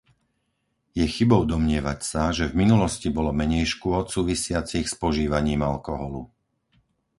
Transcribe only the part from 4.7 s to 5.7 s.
s požívaním